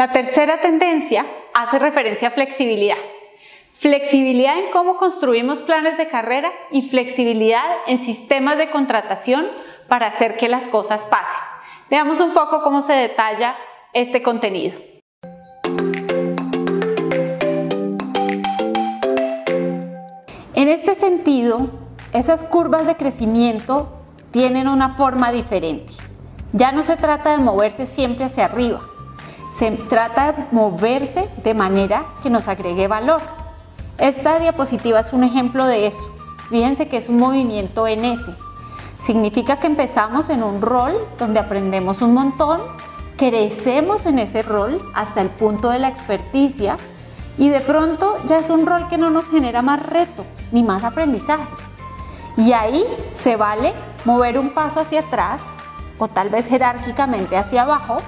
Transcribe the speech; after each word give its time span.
La 0.00 0.10
tercera 0.14 0.62
tendencia 0.62 1.26
hace 1.52 1.78
referencia 1.78 2.28
a 2.28 2.30
flexibilidad. 2.30 2.96
Flexibilidad 3.80 4.58
en 4.58 4.70
cómo 4.72 4.98
construimos 4.98 5.62
planes 5.62 5.96
de 5.96 6.06
carrera 6.06 6.52
y 6.70 6.82
flexibilidad 6.82 7.64
en 7.86 7.98
sistemas 7.98 8.58
de 8.58 8.68
contratación 8.68 9.46
para 9.88 10.06
hacer 10.06 10.36
que 10.36 10.50
las 10.50 10.68
cosas 10.68 11.06
pasen. 11.06 11.40
Veamos 11.88 12.20
un 12.20 12.34
poco 12.34 12.62
cómo 12.62 12.82
se 12.82 12.92
detalla 12.92 13.56
este 13.94 14.20
contenido. 14.20 14.78
En 20.54 20.68
este 20.68 20.94
sentido, 20.94 21.70
esas 22.12 22.42
curvas 22.42 22.84
de 22.84 22.96
crecimiento 22.96 24.02
tienen 24.30 24.68
una 24.68 24.94
forma 24.96 25.32
diferente. 25.32 25.94
Ya 26.52 26.70
no 26.70 26.82
se 26.82 26.98
trata 26.98 27.30
de 27.30 27.38
moverse 27.38 27.86
siempre 27.86 28.26
hacia 28.26 28.44
arriba, 28.44 28.80
se 29.50 29.70
trata 29.70 30.32
de 30.32 30.44
moverse 30.52 31.30
de 31.42 31.54
manera 31.54 32.04
que 32.22 32.28
nos 32.28 32.46
agregue 32.46 32.86
valor. 32.86 33.39
Esta 34.00 34.38
diapositiva 34.38 35.00
es 35.00 35.12
un 35.12 35.24
ejemplo 35.24 35.66
de 35.66 35.86
eso. 35.86 36.10
Fíjense 36.48 36.88
que 36.88 36.96
es 36.96 37.10
un 37.10 37.18
movimiento 37.18 37.86
en 37.86 38.06
S. 38.06 38.34
Significa 38.98 39.60
que 39.60 39.66
empezamos 39.66 40.30
en 40.30 40.42
un 40.42 40.62
rol 40.62 40.96
donde 41.18 41.38
aprendemos 41.38 42.00
un 42.00 42.14
montón, 42.14 42.62
crecemos 43.18 44.06
en 44.06 44.18
ese 44.18 44.42
rol 44.42 44.80
hasta 44.94 45.20
el 45.20 45.28
punto 45.28 45.68
de 45.68 45.80
la 45.80 45.88
experticia 45.88 46.78
y 47.36 47.50
de 47.50 47.60
pronto 47.60 48.16
ya 48.24 48.38
es 48.38 48.48
un 48.48 48.64
rol 48.64 48.88
que 48.88 48.96
no 48.96 49.10
nos 49.10 49.28
genera 49.28 49.60
más 49.60 49.84
reto 49.84 50.24
ni 50.50 50.62
más 50.62 50.84
aprendizaje. 50.84 51.44
Y 52.38 52.52
ahí 52.52 52.82
se 53.10 53.36
vale 53.36 53.74
mover 54.06 54.38
un 54.38 54.54
paso 54.54 54.80
hacia 54.80 55.00
atrás 55.00 55.44
o 55.98 56.08
tal 56.08 56.30
vez 56.30 56.48
jerárquicamente 56.48 57.36
hacia 57.36 57.62
abajo 57.62 57.98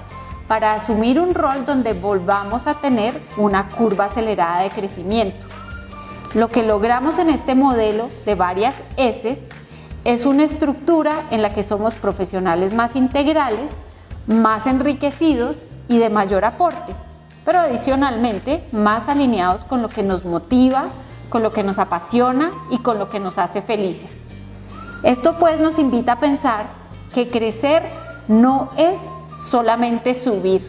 para 0.48 0.72
asumir 0.72 1.20
un 1.20 1.34
rol 1.34 1.66
donde 1.66 1.92
volvamos 1.92 2.66
a 2.66 2.80
tener 2.80 3.20
una 3.36 3.68
curva 3.68 4.06
acelerada 4.06 4.62
de 4.62 4.70
crecimiento. 4.70 5.51
Lo 6.34 6.48
que 6.48 6.62
logramos 6.62 7.18
en 7.18 7.28
este 7.28 7.54
modelo 7.54 8.08
de 8.24 8.34
varias 8.34 8.74
S 8.96 9.48
es 10.04 10.26
una 10.26 10.44
estructura 10.44 11.24
en 11.30 11.42
la 11.42 11.52
que 11.52 11.62
somos 11.62 11.92
profesionales 11.94 12.72
más 12.72 12.96
integrales, 12.96 13.70
más 14.26 14.66
enriquecidos 14.66 15.66
y 15.88 15.98
de 15.98 16.08
mayor 16.08 16.46
aporte, 16.46 16.94
pero 17.44 17.58
adicionalmente 17.58 18.64
más 18.72 19.08
alineados 19.08 19.64
con 19.64 19.82
lo 19.82 19.90
que 19.90 20.02
nos 20.02 20.24
motiva, 20.24 20.86
con 21.28 21.42
lo 21.42 21.52
que 21.52 21.62
nos 21.62 21.78
apasiona 21.78 22.50
y 22.70 22.78
con 22.78 22.98
lo 22.98 23.10
que 23.10 23.20
nos 23.20 23.36
hace 23.36 23.60
felices. 23.60 24.28
Esto 25.02 25.36
pues 25.38 25.60
nos 25.60 25.78
invita 25.78 26.12
a 26.12 26.20
pensar 26.20 26.64
que 27.12 27.28
crecer 27.28 27.82
no 28.26 28.70
es 28.78 28.98
solamente 29.38 30.14
subir. 30.14 30.62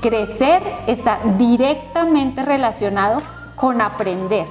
Crecer 0.00 0.62
está 0.86 1.18
directamente 1.36 2.42
relacionado 2.42 3.20
con 3.54 3.82
aprender. 3.82 4.46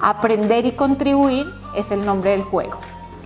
Aprender 0.00 0.66
y 0.66 0.72
contribuir 0.72 1.46
es 1.74 1.90
el 1.90 2.04
nombre 2.04 2.32
del 2.32 2.42
juego. 2.42 2.78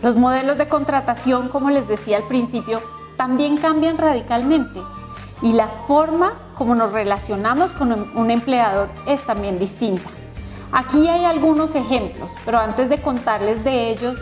Los 0.03 0.17
modelos 0.17 0.59
de 0.59 0.69
contratación, 0.69 1.49
como 1.49 1.71
les 1.71 1.89
decía 1.89 2.19
al 2.19 2.25
principio, 2.25 2.81
también 3.17 3.57
cambian 3.57 3.99
radicalmente 3.99 4.81
y 5.43 5.53
la 5.53 5.69
forma 5.69 6.35
como 6.57 6.75
nos 6.75 6.93
relacionamos 6.93 7.73
con 7.73 7.93
un 8.17 8.31
empleador 8.31 8.89
es 9.07 9.23
también 9.23 9.59
distinta. 9.59 10.09
Aquí 10.73 11.09
hay 11.09 11.25
algunos 11.25 11.75
ejemplos, 11.75 12.31
pero 12.45 12.59
antes 12.59 12.89
de 12.89 13.01
contarles 13.01 13.65
de 13.65 13.91
ellos, 13.91 14.19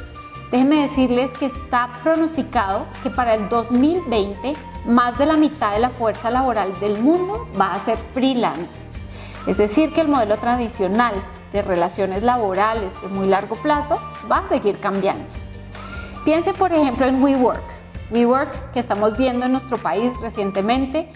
déjenme 0.50 0.82
decirles 0.82 1.32
que 1.32 1.46
está 1.46 1.90
pronosticado 2.02 2.86
que 3.02 3.10
para 3.10 3.34
el 3.34 3.48
2020 3.48 4.54
más 4.86 5.18
de 5.18 5.26
la 5.26 5.36
mitad 5.36 5.72
de 5.72 5.80
la 5.80 5.90
fuerza 5.90 6.30
laboral 6.30 6.78
del 6.78 6.98
mundo 7.00 7.48
va 7.58 7.74
a 7.74 7.80
ser 7.80 7.98
freelance. 8.14 8.82
Es 9.46 9.58
decir, 9.58 9.92
que 9.92 10.00
el 10.00 10.08
modelo 10.08 10.36
tradicional 10.36 11.14
de 11.56 11.62
relaciones 11.62 12.22
laborales 12.22 12.92
de 13.00 13.08
muy 13.08 13.26
largo 13.26 13.56
plazo 13.56 13.98
va 14.30 14.38
a 14.38 14.46
seguir 14.46 14.78
cambiando. 14.78 15.24
Piense 16.24 16.52
por 16.52 16.72
ejemplo 16.72 17.06
en 17.06 17.22
WeWork. 17.22 17.64
WeWork 18.10 18.72
que 18.72 18.80
estamos 18.80 19.16
viendo 19.16 19.46
en 19.46 19.52
nuestro 19.52 19.78
país 19.78 20.12
recientemente 20.20 21.08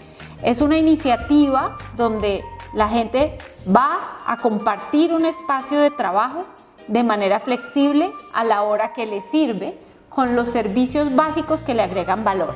es 0.43 0.61
una 0.61 0.77
iniciativa 0.77 1.77
donde 1.95 2.43
la 2.73 2.89
gente 2.89 3.37
va 3.67 4.17
a 4.25 4.37
compartir 4.37 5.13
un 5.13 5.25
espacio 5.25 5.79
de 5.79 5.91
trabajo 5.91 6.45
de 6.87 7.03
manera 7.03 7.39
flexible 7.39 8.11
a 8.33 8.43
la 8.43 8.63
hora 8.63 8.93
que 8.93 9.05
le 9.05 9.21
sirve 9.21 9.77
con 10.09 10.35
los 10.35 10.47
servicios 10.47 11.15
básicos 11.15 11.61
que 11.63 11.73
le 11.73 11.83
agregan 11.83 12.23
valor. 12.23 12.55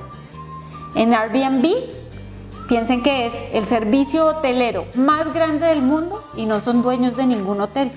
En 0.95 1.13
Airbnb, 1.13 1.65
piensen 2.67 3.03
que 3.03 3.27
es 3.27 3.33
el 3.53 3.65
servicio 3.65 4.25
hotelero 4.25 4.85
más 4.95 5.33
grande 5.33 5.67
del 5.67 5.81
mundo 5.81 6.23
y 6.35 6.45
no 6.45 6.59
son 6.59 6.81
dueños 6.81 7.15
de 7.15 7.25
ningún 7.25 7.61
hotel. 7.61 7.91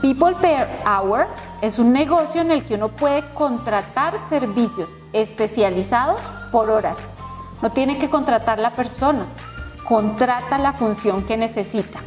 People 0.00 0.34
Per 0.40 0.66
Hour 0.86 1.26
es 1.60 1.78
un 1.78 1.92
negocio 1.92 2.40
en 2.40 2.50
el 2.50 2.64
que 2.64 2.74
uno 2.74 2.88
puede 2.88 3.22
contratar 3.34 4.18
servicios 4.18 4.90
especializados 5.12 6.20
por 6.50 6.70
horas. 6.70 7.14
No 7.60 7.72
tiene 7.72 7.98
que 7.98 8.08
contratar 8.08 8.58
la 8.58 8.70
persona, 8.70 9.26
contrata 9.86 10.56
la 10.56 10.72
función 10.72 11.24
que 11.24 11.36
necesita. 11.36 12.00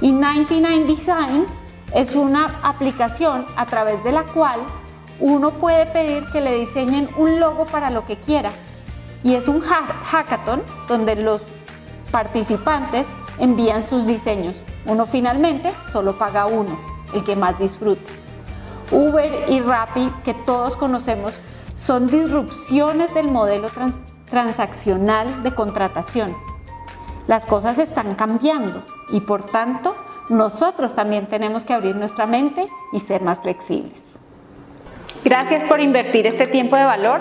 Y 0.00 0.12
99 0.12 0.84
Designs 0.84 1.52
es 1.94 2.14
una 2.14 2.60
aplicación 2.62 3.44
a 3.56 3.66
través 3.66 4.04
de 4.04 4.12
la 4.12 4.22
cual 4.24 4.60
uno 5.18 5.50
puede 5.52 5.86
pedir 5.86 6.24
que 6.32 6.40
le 6.40 6.54
diseñen 6.54 7.08
un 7.16 7.40
logo 7.40 7.66
para 7.66 7.90
lo 7.90 8.06
que 8.06 8.16
quiera 8.16 8.52
y 9.22 9.34
es 9.34 9.48
un 9.48 9.60
hackathon 9.60 10.62
donde 10.88 11.16
los 11.16 11.46
participantes 12.10 13.06
envían 13.38 13.82
sus 13.82 14.06
diseños. 14.06 14.54
Uno 14.86 15.06
finalmente 15.06 15.72
solo 15.92 16.18
paga 16.18 16.46
uno, 16.46 16.78
el 17.14 17.24
que 17.24 17.36
más 17.36 17.58
disfrute. 17.58 18.04
Uber 18.90 19.44
y 19.48 19.60
Rappi, 19.60 20.10
que 20.24 20.34
todos 20.34 20.76
conocemos, 20.76 21.34
son 21.74 22.08
disrupciones 22.08 23.14
del 23.14 23.28
modelo 23.28 23.68
transaccional 24.28 25.42
de 25.42 25.54
contratación. 25.54 26.34
Las 27.26 27.46
cosas 27.46 27.78
están 27.78 28.14
cambiando 28.14 28.82
y 29.12 29.20
por 29.20 29.44
tanto 29.44 29.94
nosotros 30.28 30.94
también 30.94 31.26
tenemos 31.26 31.64
que 31.64 31.74
abrir 31.74 31.96
nuestra 31.96 32.26
mente 32.26 32.66
y 32.92 33.00
ser 33.00 33.22
más 33.22 33.40
flexibles. 33.40 34.18
Gracias 35.24 35.64
por 35.64 35.80
invertir 35.80 36.26
este 36.26 36.46
tiempo 36.46 36.76
de 36.76 36.84
valor 36.84 37.20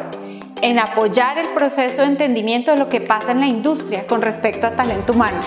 en 0.61 0.79
apoyar 0.79 1.37
el 1.37 1.49
proceso 1.49 2.01
de 2.01 2.07
entendimiento 2.07 2.71
de 2.71 2.77
lo 2.77 2.89
que 2.89 3.01
pasa 3.01 3.31
en 3.31 3.39
la 3.39 3.47
industria 3.47 4.05
con 4.07 4.21
respecto 4.21 4.67
a 4.67 4.75
talento 4.75 5.13
humano. 5.13 5.39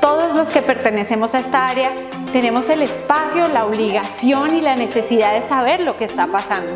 Todos 0.00 0.34
los 0.34 0.50
que 0.50 0.62
pertenecemos 0.62 1.34
a 1.34 1.40
esta 1.40 1.66
área 1.66 1.90
tenemos 2.32 2.68
el 2.70 2.82
espacio, 2.82 3.48
la 3.48 3.66
obligación 3.66 4.54
y 4.54 4.60
la 4.60 4.76
necesidad 4.76 5.34
de 5.34 5.42
saber 5.42 5.82
lo 5.82 5.96
que 5.96 6.04
está 6.04 6.26
pasando. 6.26 6.72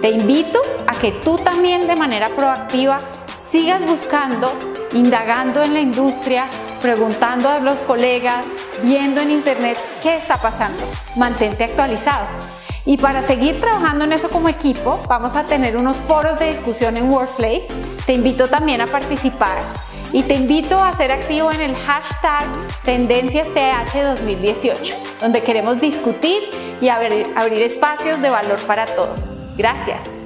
Te 0.00 0.10
invito 0.10 0.60
a 0.86 0.92
que 0.92 1.12
tú 1.12 1.38
también 1.38 1.86
de 1.86 1.96
manera 1.96 2.28
proactiva 2.28 2.98
sigas 3.38 3.84
buscando, 3.84 4.52
indagando 4.92 5.62
en 5.62 5.74
la 5.74 5.80
industria, 5.80 6.46
preguntando 6.80 7.48
a 7.48 7.58
los 7.58 7.80
colegas, 7.82 8.46
viendo 8.82 9.20
en 9.20 9.32
internet 9.32 9.76
qué 10.02 10.16
está 10.16 10.36
pasando. 10.36 10.84
Mantente 11.16 11.64
actualizado. 11.64 12.26
Y 12.88 12.96
para 12.96 13.20
seguir 13.20 13.60
trabajando 13.60 14.06
en 14.06 14.12
eso 14.14 14.30
como 14.30 14.48
equipo, 14.48 14.98
vamos 15.06 15.36
a 15.36 15.44
tener 15.44 15.76
unos 15.76 15.98
foros 15.98 16.38
de 16.38 16.46
discusión 16.46 16.96
en 16.96 17.10
Workplace. 17.12 17.68
Te 18.06 18.14
invito 18.14 18.48
también 18.48 18.80
a 18.80 18.86
participar 18.86 19.58
y 20.10 20.22
te 20.22 20.36
invito 20.36 20.82
a 20.82 20.94
ser 20.94 21.12
activo 21.12 21.52
en 21.52 21.60
el 21.60 21.76
hashtag 21.76 22.46
TendenciasTH 22.86 23.94
2018, 23.94 24.94
donde 25.20 25.42
queremos 25.42 25.78
discutir 25.82 26.44
y 26.80 26.88
abrir, 26.88 27.26
abrir 27.36 27.60
espacios 27.60 28.22
de 28.22 28.30
valor 28.30 28.58
para 28.60 28.86
todos. 28.86 29.20
Gracias. 29.58 30.17